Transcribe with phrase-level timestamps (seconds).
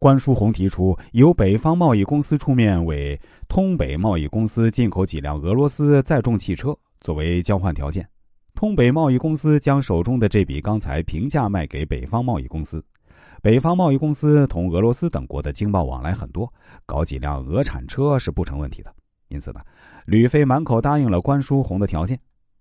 [0.00, 8.08] 关书红提出由北方贸易公司出面为通北贸易公司进口几辆俄罗斯载重汽车作为交换条件，
[8.54, 12.82] 通北贸易公司将手中的这笔钢材平价卖给北方贸易公司。
[13.42, 16.50] 北方贸易公司同俄罗斯等国的经贸往来很多，
[16.86, 18.90] 搞几辆俄产车是不成问题的。
[19.28, 19.60] 因此呢，
[20.06, 22.18] 吕飞满口答应了关书红的条件。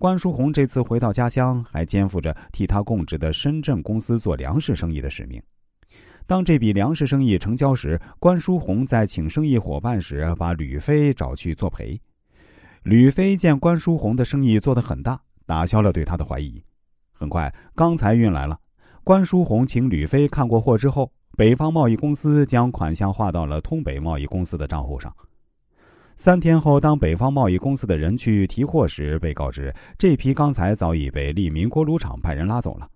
[0.00, 5.40] 关书红这次回到家乡，还肩负着替他供职的深圳公司做粮食生意的使命。
[6.30, 12.00] 当这笔粮食生意成交时，关书红在请生意伙伴时，把吕飞找去作陪。
[12.84, 16.62] 吕飞见关书红的生意做得很大，打消了对他的怀疑。
[17.10, 18.56] 很快，钢材运来了。
[19.02, 25.12] 关书红请吕飞看过货之后，北方贸易公司将款项划到了通北贸易公司的账户上。
[26.14, 32.88] 三天后，当北方贸易公司的人去提货时，被告知这批钢材早已被利民锅炉厂派人拉走了。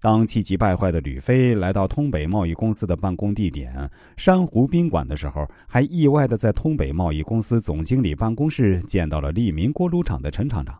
[0.00, 10.78] 当气急败坏的吕飞来到通北贸易公司的办公地点珊瑚宾馆的时候，还意外的在通北贸易公司总经理办公室见到了利民锅炉厂的陈厂长。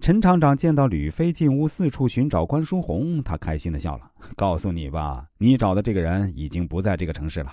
[0.00, 7.52] 陈厂长见到吕飞进屋四处寻找关书红，他开心的笑了，告诉你吧，你找的这个人已经不在这个城市了。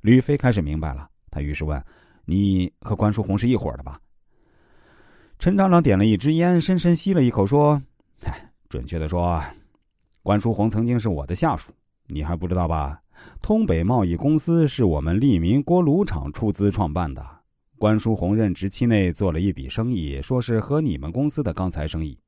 [0.00, 1.80] 吕飞开始明白了，他于是问
[2.26, 4.00] ：“你和关书红是一伙的吧？”
[5.38, 7.80] 陈厂长点了一支烟，深深吸了一口，说
[8.26, 9.40] ：“哎， 准确的说。”
[10.22, 11.72] 关书红曾经是我的下属，
[12.06, 13.00] 你还不知道吧？
[13.40, 17.26] 通北贸易公司是我们利民锅炉厂出资创办的。
[17.78, 22.18] 关书红任职期内做了一笔生意，说是和你们公司的钢材生意。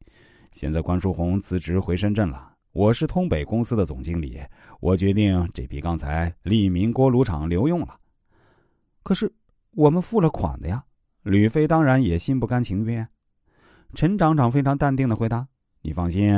[0.53, 4.41] 现在关书红辞职回深圳了，我是通北公司的总经理，
[4.81, 7.99] 我决定这批钢材利民锅炉厂留用了。
[9.03, 9.31] 可是
[9.73, 10.83] 我们付了款的呀！
[11.25, 13.07] 吕飞当然也心不甘情愿。
[13.95, 15.47] 陈厂长非常淡定的回答
[15.83, 16.33] ：“你放心。”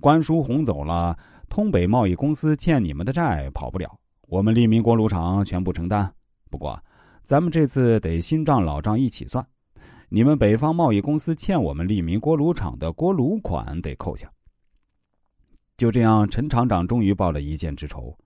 [0.00, 1.16] 关叔红走了，
[1.48, 6.12] 通北贸易公司欠你们的债跑不了，我们利民锅炉厂全部承担。
[6.50, 6.78] 不过，
[7.24, 9.44] 咱们这次得新账老账一起算，
[10.08, 14.30] 你们北方贸易公司欠我们利民锅炉厂的锅炉款得扣下。
[15.76, 18.16] 就这样，陈厂长终于报了一箭之仇。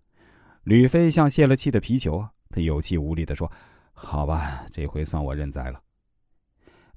[0.65, 3.51] 吕飞像泄了气的皮球，他有气无力的说
[3.93, 5.81] ：“好吧，这回算我认栽了。”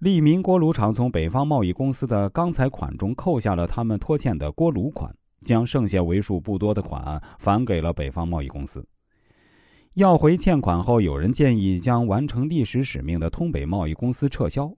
[0.04, 5.10] 利民锅炉厂从北方贸易公司的钢材款中扣下了他们拖欠的锅炉款，
[5.46, 8.86] 将剩下为数不多的款返给了北方贸易公司。
[9.94, 14.70] 要回欠款后，有人建议将完成历史使命的通北贸易公司撤销，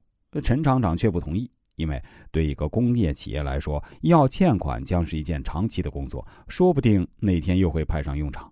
[0.43, 1.99] 陈厂长却不同意，因为
[2.29, 8.51] 对一个工业企业来说，要欠款将是一件长期的工作，说不定那天又会派上用场。